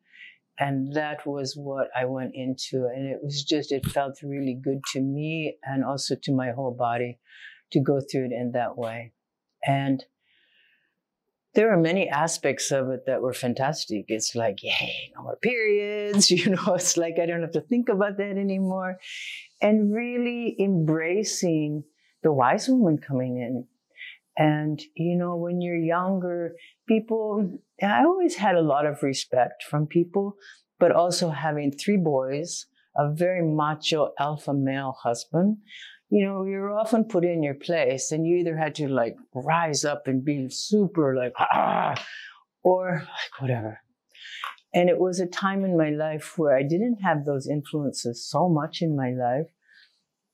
[0.59, 2.87] And that was what I went into.
[2.87, 6.73] And it was just, it felt really good to me and also to my whole
[6.73, 7.19] body
[7.73, 9.12] to go through it in that way.
[9.67, 10.05] And
[11.55, 14.07] there are many aspects of it that were fantastic.
[14.09, 16.31] It's like, yay, no more periods.
[16.31, 18.99] You know, it's like I don't have to think about that anymore.
[19.61, 21.85] And really embracing
[22.23, 23.67] the wise woman coming in
[24.37, 26.53] and, you know, when you're younger,
[26.88, 30.37] people, I always had a lot of respect from people,
[30.81, 32.66] but also having three boys,
[32.97, 35.59] a very macho alpha male husband,
[36.12, 39.83] you know, you're often put in your place and you either had to like rise
[39.83, 41.95] up and be super like, ah,
[42.62, 43.81] or like whatever.
[44.75, 48.49] And it was a time in my life where I didn't have those influences so
[48.49, 49.49] much in my life.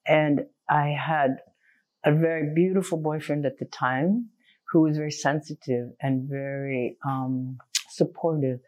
[0.07, 1.39] And I had
[2.05, 4.29] a very beautiful boyfriend at the time
[4.71, 7.59] who was very sensitive and very um,
[7.91, 8.61] supportive.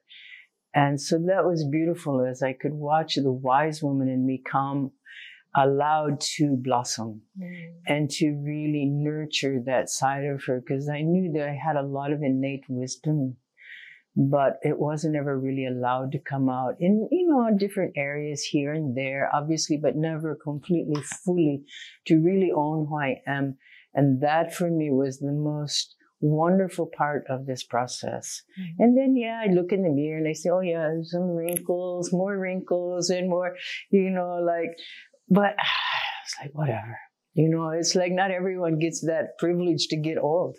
[0.74, 4.92] And so that was beautiful as I could watch the wise woman in me come
[5.54, 7.72] allowed to blossom mm.
[7.86, 11.82] and to really nurture that side of her because I knew that I had a
[11.82, 13.36] lot of innate wisdom,
[14.16, 18.72] but it wasn't ever really allowed to come out in, you know, different areas here
[18.72, 21.64] and there, obviously, but never completely, fully
[22.06, 23.56] to really own who I am.
[23.94, 28.42] And that for me was the most wonderful part of this process.
[28.58, 28.82] Mm-hmm.
[28.82, 32.12] And then, yeah, I look in the mirror and I say, oh, yeah, some wrinkles,
[32.12, 33.56] more wrinkles, and more,
[33.90, 34.76] you know, like,
[35.28, 35.54] but
[36.24, 36.98] it's like, whatever.
[37.34, 40.56] You know, it's like not everyone gets that privilege to get old.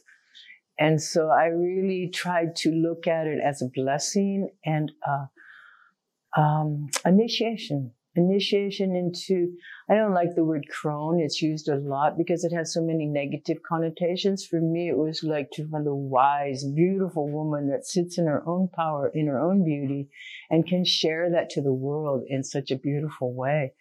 [0.82, 4.91] And so I really tried to look at it as a blessing and
[6.36, 9.54] um, initiation initiation into
[9.89, 13.06] i don't like the word crone it's used a lot because it has so many
[13.06, 14.46] negative connotations.
[14.46, 18.44] For me it was like to find a wise beautiful woman that sits in her
[18.46, 20.10] own power in her own beauty
[20.50, 23.74] and can share that to the world in such a beautiful way.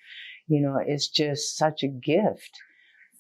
[0.46, 2.60] You know it's just such a gift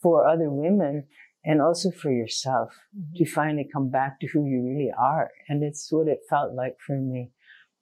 [0.00, 1.06] for other women
[1.44, 3.16] and also for yourself mm-hmm.
[3.16, 6.76] to finally come back to who you really are and it's what it felt like
[6.84, 7.30] for me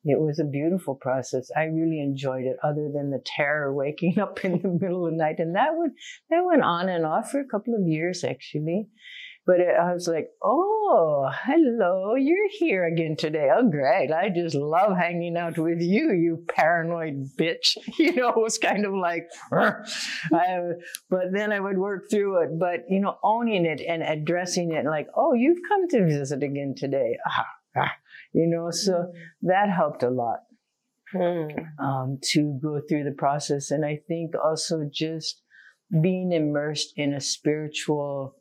[0.05, 1.51] it was a beautiful process.
[1.57, 5.19] I really enjoyed it, other than the terror waking up in the middle of the
[5.19, 5.39] night.
[5.39, 5.91] And that would
[6.31, 8.89] that went on and off for a couple of years actually.
[9.49, 13.49] But it, I was like, oh, hello, you're here again today.
[13.51, 14.13] Oh, great.
[14.13, 17.79] I just love hanging out with you, you paranoid bitch.
[17.99, 20.59] You know, it was kind of like, I,
[21.09, 22.59] but then I would work through it.
[22.59, 26.75] But, you know, owning it and addressing it like, oh, you've come to visit again
[26.77, 27.17] today.
[27.27, 27.47] Ah,
[27.79, 27.93] ah
[28.35, 29.13] you know, so mm.
[29.43, 30.41] that helped a lot
[31.15, 31.51] mm.
[31.83, 33.71] um, to go through the process.
[33.71, 35.41] And I think also just
[36.03, 38.37] being immersed in a spiritual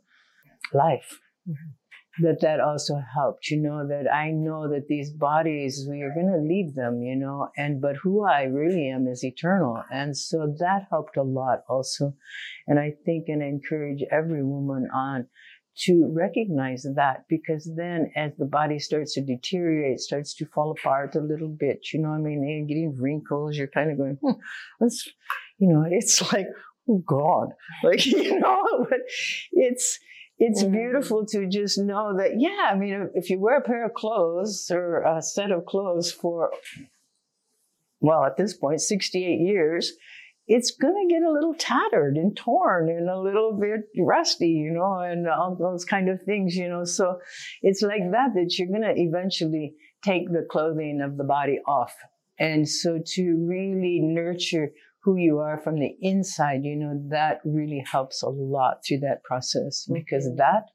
[0.74, 1.20] life.
[1.48, 1.72] Mm-hmm.
[2.20, 6.32] That that also helped, you know, that I know that these bodies, we are going
[6.32, 9.84] to leave them, you know, and, but who I really am is eternal.
[9.92, 12.16] And so that helped a lot also.
[12.66, 15.28] And I think and encourage every woman on
[15.80, 21.16] to recognize that because then as the body starts to deteriorate, starts to fall apart
[21.16, 24.40] a little bit, you know, I mean, you're getting wrinkles, you're kind of going, hmm,
[24.80, 25.08] that's,
[25.60, 26.48] you know, it's like,
[26.90, 27.50] oh God,
[27.84, 29.00] like, you know, but
[29.52, 30.00] it's,
[30.40, 30.74] it's mm-hmm.
[30.74, 34.70] beautiful to just know that, yeah, I mean, if you wear a pair of clothes
[34.72, 36.52] or a set of clothes for,
[38.00, 39.94] well, at this point, 68 years,
[40.48, 44.72] it's going to get a little tattered and torn and a little bit rusty, you
[44.72, 46.86] know, and all those kind of things, you know.
[46.86, 47.20] So
[47.62, 49.74] it's like that, that you're going to eventually
[50.04, 51.94] take the clothing of the body off.
[52.40, 54.72] And so to really nurture
[55.08, 59.24] who you are from the inside, you know, that really helps a lot through that
[59.24, 59.94] process mm-hmm.
[59.94, 60.66] because that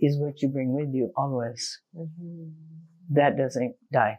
[0.00, 1.80] is what you bring with you always.
[1.96, 2.48] Mm-hmm.
[3.10, 4.18] That doesn't die.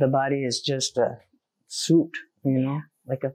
[0.00, 1.18] The body is just a
[1.68, 2.10] suit,
[2.44, 3.30] you know, like a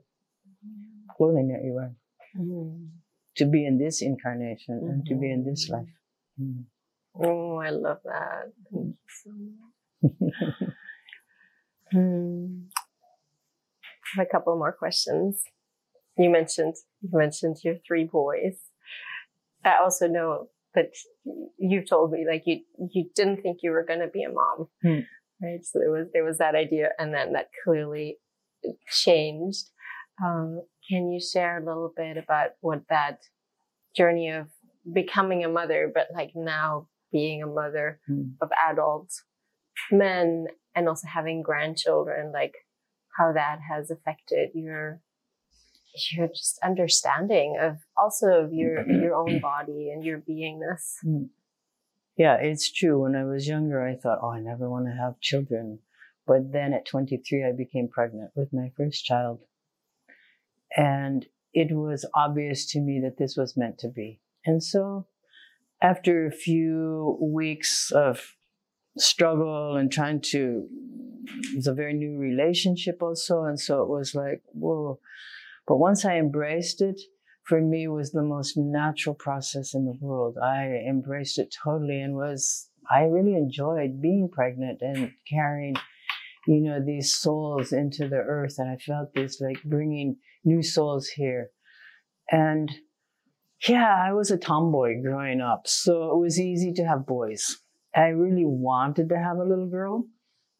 [1.16, 1.94] clothing that you wear
[2.38, 2.88] mm.
[3.36, 4.90] to be in this incarnation mm-hmm.
[4.90, 5.88] and to be in this life.
[6.38, 6.64] Mm.
[7.24, 8.52] Oh, I love that.
[8.70, 9.30] Thank you so
[10.12, 10.74] much.
[11.92, 12.46] hmm.
[14.04, 15.42] I have a couple more questions.
[16.20, 18.58] You mentioned you mentioned your three boys.
[19.64, 20.90] I also know that
[21.58, 22.60] you've told me like you
[22.92, 25.00] you didn't think you were going to be a mom, hmm.
[25.42, 25.64] right?
[25.64, 28.18] So there was there was that idea, and then that clearly
[28.90, 29.70] changed.
[30.22, 33.20] Um, can you share a little bit about what that
[33.96, 34.48] journey of
[34.92, 38.32] becoming a mother, but like now being a mother mm.
[38.42, 39.10] of adult
[39.90, 42.54] men and also having grandchildren, like
[43.16, 45.00] how that has affected your
[46.12, 50.96] your just understanding of also of your your own body and your beingness.
[51.04, 51.28] Mm.
[52.16, 53.02] Yeah, it's true.
[53.02, 55.78] When I was younger, I thought, oh, I never want to have children.
[56.26, 59.40] But then at 23, I became pregnant with my first child.
[60.76, 64.20] And it was obvious to me that this was meant to be.
[64.44, 65.06] And so,
[65.82, 68.36] after a few weeks of
[68.98, 70.68] struggle and trying to,
[71.24, 73.44] it was a very new relationship also.
[73.44, 75.00] And so it was like, whoa.
[75.66, 77.00] But once I embraced it,
[77.44, 80.36] for me was the most natural process in the world.
[80.42, 85.76] I embraced it totally and was, I really enjoyed being pregnant and carrying,
[86.46, 88.54] you know, these souls into the earth.
[88.58, 91.50] And I felt this like bringing new souls here.
[92.30, 92.70] And
[93.68, 97.58] yeah, I was a tomboy growing up, so it was easy to have boys.
[97.94, 100.06] I really wanted to have a little girl,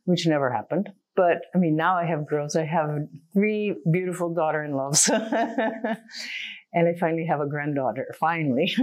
[0.04, 0.90] which never happened.
[1.20, 2.56] But I mean, now I have girls.
[2.56, 2.88] I have
[3.35, 5.06] three beautiful daughter in laws.
[5.12, 8.74] and I finally have a granddaughter, finally.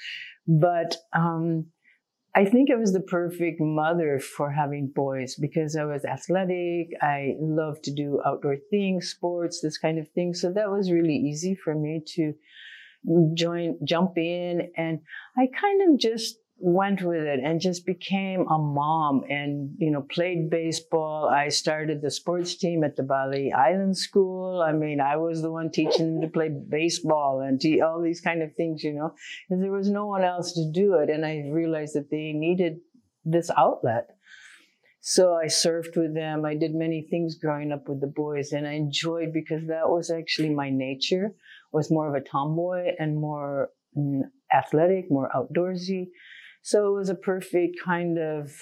[0.46, 1.66] but um,
[2.32, 6.90] I think I was the perfect mother for having boys because I was athletic.
[7.02, 10.32] I loved to do outdoor things, sports, this kind of thing.
[10.32, 12.34] So that was really easy for me to
[13.34, 14.70] join, jump in.
[14.76, 15.00] And
[15.36, 20.02] I kind of just went with it and just became a mom and you know
[20.02, 21.28] played baseball.
[21.28, 24.62] I started the sports team at the bali island school.
[24.62, 28.42] I mean i was the one teaching them to play baseball and all these kind
[28.42, 29.14] of things you know
[29.48, 31.08] because there was no one else to do it.
[31.08, 32.80] And i realized that they needed
[33.24, 34.10] this outlet.
[35.00, 36.44] So i surfed with them.
[36.44, 40.10] I did many things growing up with the boys and i enjoyed because that was
[40.10, 41.34] actually my nature
[41.72, 46.08] was more of a tomboy and more mm, athletic more outdoorsy
[46.62, 48.52] so it was a perfect kind of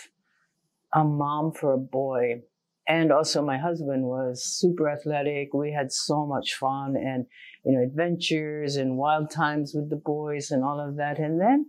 [0.95, 2.43] a mom for a boy.
[2.87, 5.53] And also my husband was super athletic.
[5.53, 7.27] We had so much fun and,
[7.65, 11.19] you know, adventures and wild times with the boys and all of that.
[11.19, 11.67] And then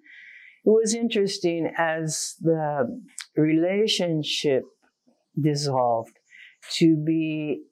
[0.66, 3.02] it was interesting as the
[3.36, 4.64] relationship
[5.42, 6.18] dissolved
[6.78, 7.64] to be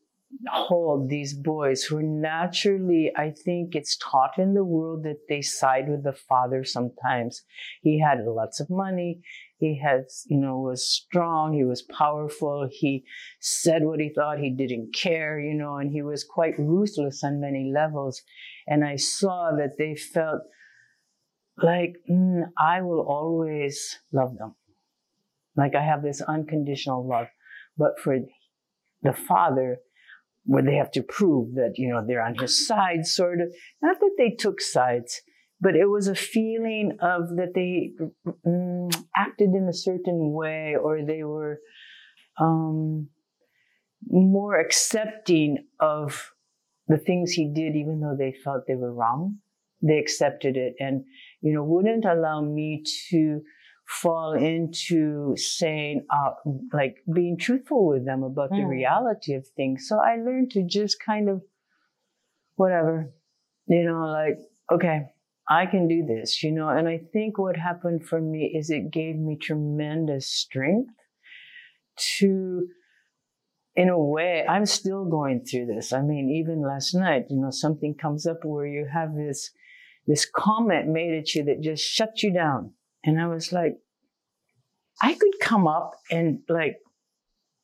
[0.49, 5.87] hold these boys who naturally, I think it's taught in the world that they side
[5.87, 7.43] with the father sometimes.
[7.81, 9.21] He had lots of money.
[9.57, 11.53] He has, you know, was strong.
[11.53, 12.67] He was powerful.
[12.69, 13.05] He
[13.39, 14.39] said what he thought.
[14.39, 18.21] He didn't care, you know, and he was quite ruthless on many levels.
[18.67, 20.41] And I saw that they felt
[21.57, 24.55] like, mm, I will always love them.
[25.55, 27.27] Like I have this unconditional love.
[27.77, 28.19] But for
[29.01, 29.77] the father,
[30.47, 33.49] where they have to prove that, you know, they're on his side, sort of.
[33.81, 35.21] Not that they took sides,
[35.59, 37.91] but it was a feeling of that they
[38.45, 41.59] mm, acted in a certain way or they were
[42.39, 43.09] um,
[44.07, 46.31] more accepting of
[46.87, 49.39] the things he did, even though they felt they were wrong.
[49.81, 51.03] They accepted it and,
[51.41, 53.41] you know, wouldn't allow me to
[53.87, 56.31] fall into saying, uh,
[56.73, 58.57] like being truthful with them about mm.
[58.57, 59.87] the reality of things.
[59.87, 61.41] So I learned to just kind of,
[62.55, 63.13] whatever,
[63.67, 64.39] you know, like,
[64.71, 65.03] okay,
[65.49, 66.67] I can do this, you know.
[66.67, 70.91] And I think what happened for me is it gave me tremendous strength
[72.17, 72.67] to,
[73.75, 75.93] in a way, I'm still going through this.
[75.93, 79.51] I mean, even last night, you know, something comes up where you have this,
[80.07, 82.73] this comment made at you that just shuts you down
[83.07, 83.77] and I was like,
[85.01, 86.77] I could come up and like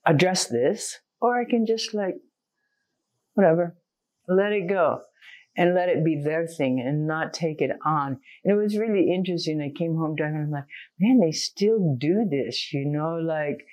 [0.06, 2.16] address this, or I can just like,
[3.34, 3.76] whatever,
[4.28, 5.02] let it go
[5.58, 8.20] and let it be their thing and not take it on.
[8.44, 9.62] And it was really interesting.
[9.62, 10.64] I came home driving, I'm like,
[11.00, 13.66] man, they still do this, you know, like,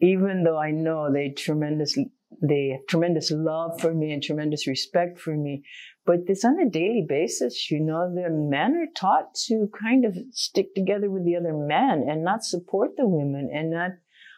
[0.00, 5.18] even though I know they tremendously they have tremendous love for me and tremendous respect
[5.18, 5.64] for me.
[6.04, 10.16] But this on a daily basis, you know, the men are taught to kind of
[10.30, 13.92] stick together with the other men and not support the women and not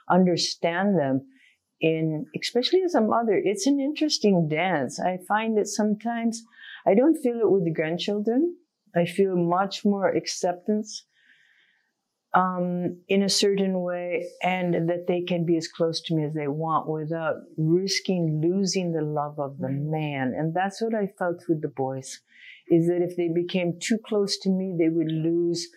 [0.08, 1.26] understand them.
[1.80, 4.98] In especially as a mother, it's an interesting dance.
[4.98, 6.42] I find that sometimes
[6.86, 8.56] I don't feel it with the grandchildren.
[8.96, 11.04] I feel much more acceptance
[12.34, 16.34] um, in a certain way and that they can be as close to me as
[16.34, 20.34] they want without risking losing the love of the man.
[20.36, 22.20] And that's what I felt with the boys
[22.70, 25.68] is that if they became too close to me, they would lose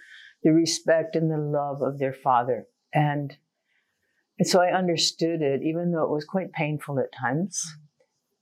[0.44, 2.66] the respect and the love of their father.
[2.94, 3.38] And,
[4.38, 7.64] and so I understood it, even though it was quite painful at times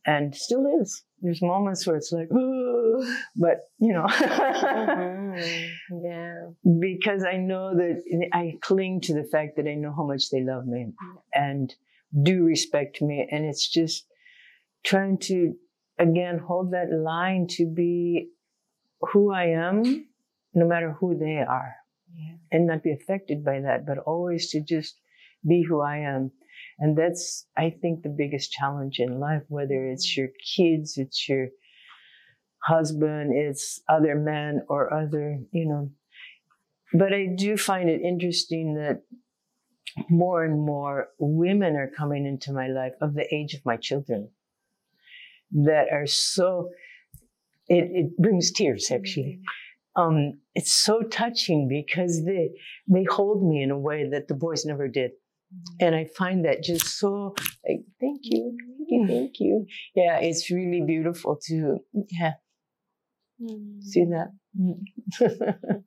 [0.06, 1.04] and still is.
[1.22, 2.30] There's moments where it's like,
[3.36, 5.36] but you know, mm-hmm.
[6.04, 6.36] yeah,
[6.80, 8.02] because I know that
[8.34, 10.94] I cling to the fact that I know how much they love me
[11.34, 11.74] and
[12.24, 14.06] do respect me, and it's just
[14.84, 15.54] trying to
[15.98, 18.30] again hold that line to be
[19.02, 20.08] who I am,
[20.54, 21.76] no matter who they are,
[22.16, 22.36] yeah.
[22.52, 25.00] and not be affected by that, but always to just
[25.48, 26.32] be who I am.
[26.80, 31.48] And that's, I think, the biggest challenge in life, whether it's your kids, it's your
[32.64, 35.92] husband, it's other men or other, you know.
[36.94, 39.04] But I do find it interesting that
[40.10, 44.30] more and more women are coming into my life of the age of my children
[45.52, 46.70] that are so,
[47.68, 49.42] it, it brings tears actually.
[49.96, 52.52] Um, it's so touching because they,
[52.88, 55.12] they hold me in a way that the boys never did.
[55.80, 57.36] And I find that just so
[57.68, 59.66] like, thank you, thank you, thank you.
[59.96, 61.78] Yeah, it's really beautiful to,
[62.12, 62.34] yeah,
[63.42, 63.84] Mm.
[63.84, 64.32] See that?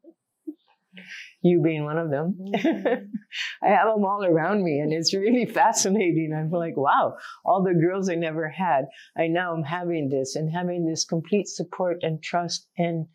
[1.44, 2.36] You being one of them.
[2.38, 3.08] Mm.
[3.62, 6.32] I have them all around me, and it's really fascinating.
[6.36, 8.84] I'm like, wow, all the girls I never had,
[9.16, 13.06] I now am having this and having this complete support and trust and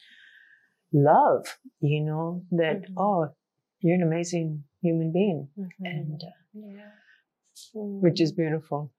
[0.91, 1.45] love,
[1.79, 2.97] you know, that, mm-hmm.
[2.97, 3.27] oh,
[3.79, 5.69] you're an amazing human being, Mhm.
[5.81, 6.91] and uh, yeah.
[7.73, 8.37] which is Mm.
[8.37, 8.91] beautiful.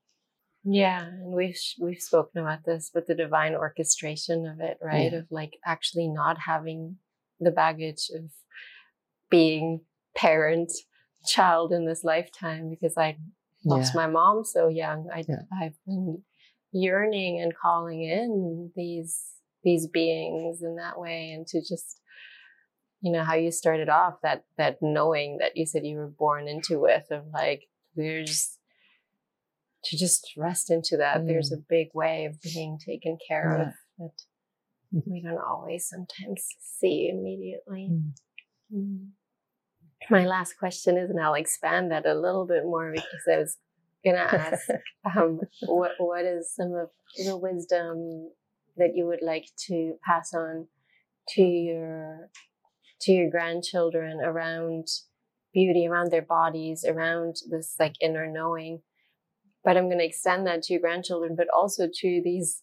[0.64, 5.12] Yeah, and we've sh- we've spoken about this, but the divine orchestration of it, right?
[5.12, 5.18] Yeah.
[5.20, 6.98] Of like actually not having
[7.40, 8.30] the baggage of
[9.30, 9.80] being
[10.16, 10.72] parent,
[11.26, 13.18] child in this lifetime because I
[13.64, 15.08] lost my mom so young.
[15.12, 15.42] I Yeah.
[15.60, 16.24] I've been
[16.72, 21.97] yearning and calling in these these beings in that way, and to just
[23.00, 26.48] you know how you started off that that knowing that you said you were born
[26.48, 28.58] into with of like there's
[29.84, 31.26] to just rest into that.
[31.26, 33.68] There's a big way of being taken care of
[33.98, 34.10] that
[35.06, 37.90] we don't always sometimes see immediately.
[37.92, 38.12] Mm.
[38.74, 39.06] Mm.
[40.10, 43.56] My last question is, and I'll expand that a little bit more because I was
[44.04, 44.68] gonna ask,
[45.16, 46.90] um, what what is some of
[47.24, 48.30] the wisdom
[48.76, 50.68] that you would like to pass on
[51.30, 52.30] to your
[53.02, 54.88] to your grandchildren around
[55.52, 58.82] beauty, around their bodies, around this like inner knowing.
[59.64, 62.62] But I'm going to extend that to your grandchildren, but also to these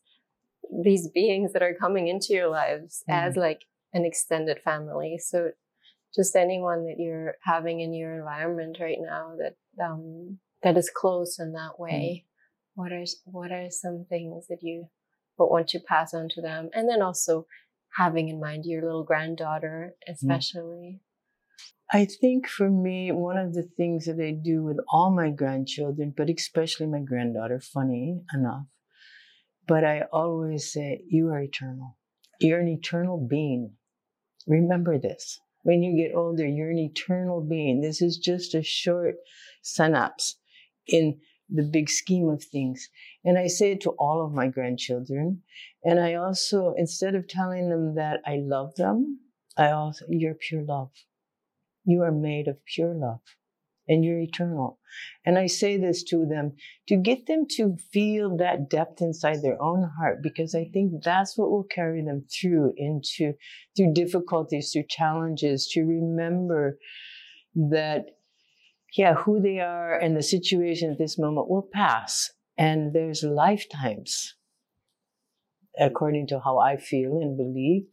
[0.83, 5.19] these beings that are coming into your lives as like an extended family.
[5.19, 5.51] So
[6.15, 11.38] just anyone that you're having in your environment right now that um, that is close
[11.39, 12.25] in that way.
[12.73, 14.88] What are what are some things that you
[15.38, 17.45] would want to pass on to them, and then also
[17.96, 21.02] having in mind your little granddaughter, especially.
[21.91, 26.14] I think for me, one of the things that I do with all my grandchildren,
[26.16, 28.66] but especially my granddaughter, funny enough,
[29.68, 31.98] but I always say, You are eternal.
[32.39, 33.74] You're an eternal being.
[34.48, 35.39] Remember this.
[35.64, 37.82] When you get older, you're an eternal being.
[37.82, 39.16] This is just a short
[39.64, 40.38] synapse
[40.88, 41.20] in
[41.50, 42.89] the big scheme of things.
[43.24, 45.41] And I say it to all of my grandchildren.
[45.86, 49.19] And I also, instead of telling them that I love them,
[49.55, 50.91] I also, you're pure love.
[51.86, 53.21] You are made of pure love
[53.88, 54.79] and you're eternal.
[55.25, 56.53] And I say this to them
[56.88, 61.38] to get them to feel that depth inside their own heart, because I think that's
[61.38, 63.33] what will carry them through into,
[63.77, 66.79] through difficulties, through challenges, to remember
[67.53, 68.05] that,
[68.97, 72.31] yeah, who they are and the situation at this moment will pass.
[72.57, 74.33] And there's lifetimes,
[75.80, 77.84] according to how I feel and believe.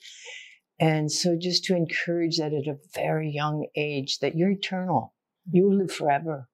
[0.80, 5.14] And so just to encourage that at a very young age, that you're eternal.
[5.48, 5.56] Mm-hmm.
[5.56, 6.48] You will live forever.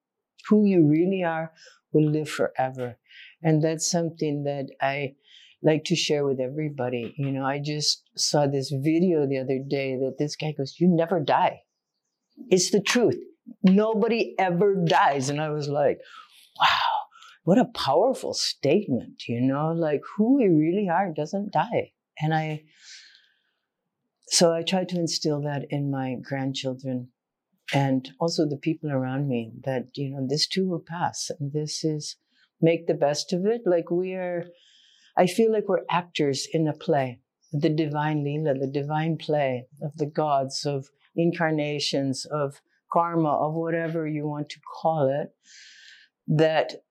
[0.49, 1.53] Who you really are
[1.93, 2.99] will live forever.
[3.43, 5.15] And that's something that I
[5.63, 7.15] like to share with everybody.
[7.17, 10.89] You know, I just saw this video the other day that this guy goes, You
[10.89, 11.63] never die.
[12.51, 13.19] It's the truth.
[13.63, 15.31] Nobody ever dies.
[15.31, 16.01] And I was like,
[16.61, 16.98] Wow,
[17.49, 21.93] what a powerful statement, you know, like who we really are doesn't die.
[22.21, 22.65] And I,
[24.27, 27.09] so I try to instill that in my grandchildren
[27.73, 31.31] and also the people around me that, you know, this too will pass.
[31.41, 32.17] And this is
[32.61, 33.63] make the best of it.
[33.65, 34.45] Like we are,
[35.17, 37.21] I feel like we're actors in a play,
[37.51, 42.61] the divine Leela, the divine play of the gods, of incarnations, of
[42.93, 45.31] karma, of whatever you want to call it,
[46.27, 46.83] that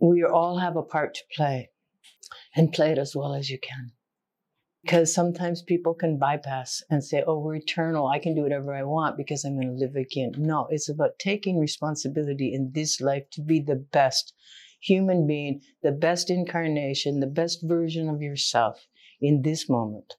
[0.00, 1.70] we all have a part to play
[2.54, 3.92] and play it as well as you can
[4.86, 8.06] because sometimes people can bypass and say, oh, we're eternal.
[8.06, 10.30] I can do whatever I want because I'm going to live again.
[10.38, 14.32] No, it's about taking responsibility in this life to be the best
[14.80, 18.86] human being, the best incarnation, the best version of yourself
[19.20, 20.14] in this moment.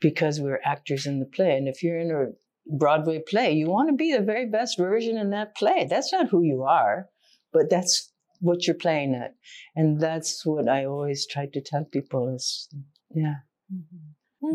[0.00, 1.56] Because we're actors in the play.
[1.56, 5.16] And if you're in a Broadway play, you want to be the very best version
[5.16, 5.88] in that play.
[5.90, 7.08] That's not who you are,
[7.52, 8.07] but that's
[8.40, 9.34] what you're playing at.
[9.74, 12.68] And that's what I always try to tell people is
[13.14, 13.36] yeah.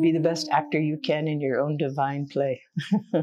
[0.01, 0.55] Be the best mm-hmm.
[0.55, 2.61] actor you can in your own divine play.
[3.13, 3.21] yeah.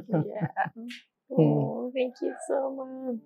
[1.33, 1.39] Hmm.
[1.39, 3.17] Oh, thank you so much.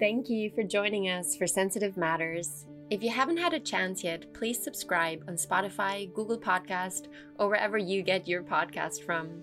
[0.00, 2.66] Thank you for joining us for Sensitive Matters.
[2.90, 7.06] If you haven't had a chance yet, please subscribe on Spotify, Google Podcast,
[7.38, 9.42] or wherever you get your podcast from.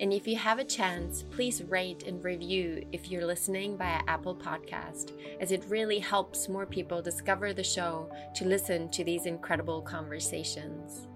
[0.00, 4.34] And if you have a chance, please rate and review if you're listening via Apple
[4.34, 9.82] Podcast, as it really helps more people discover the show to listen to these incredible
[9.82, 11.06] conversations.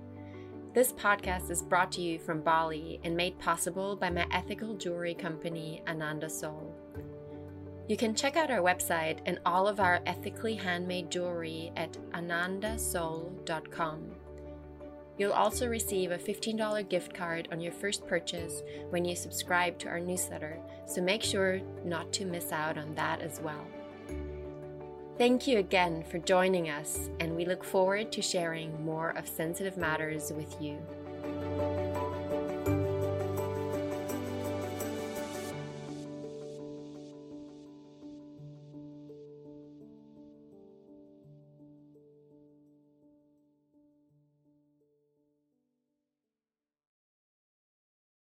[0.74, 5.14] This podcast is brought to you from Bali and made possible by my ethical jewelry
[5.14, 6.76] company, Ananda Soul.
[7.88, 14.13] You can check out our website and all of our ethically handmade jewelry at anandasoul.com.
[15.16, 19.88] You'll also receive a $15 gift card on your first purchase when you subscribe to
[19.88, 23.64] our newsletter, so make sure not to miss out on that as well.
[25.16, 29.76] Thank you again for joining us, and we look forward to sharing more of sensitive
[29.76, 30.76] matters with you.